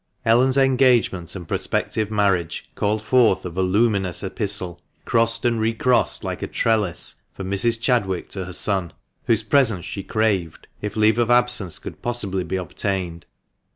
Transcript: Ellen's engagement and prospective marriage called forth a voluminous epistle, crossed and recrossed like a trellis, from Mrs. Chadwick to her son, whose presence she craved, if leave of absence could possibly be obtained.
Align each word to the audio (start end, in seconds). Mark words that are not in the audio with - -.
Ellen's 0.25 0.57
engagement 0.57 1.35
and 1.35 1.47
prospective 1.47 2.09
marriage 2.09 2.71
called 2.73 3.03
forth 3.03 3.45
a 3.45 3.51
voluminous 3.51 4.23
epistle, 4.23 4.81
crossed 5.05 5.45
and 5.45 5.59
recrossed 5.59 6.23
like 6.23 6.41
a 6.41 6.47
trellis, 6.47 7.21
from 7.33 7.51
Mrs. 7.51 7.79
Chadwick 7.79 8.27
to 8.29 8.45
her 8.45 8.53
son, 8.53 8.93
whose 9.25 9.43
presence 9.43 9.85
she 9.85 10.01
craved, 10.01 10.65
if 10.81 10.95
leave 10.95 11.19
of 11.19 11.29
absence 11.29 11.77
could 11.77 12.01
possibly 12.01 12.43
be 12.43 12.55
obtained. 12.55 13.27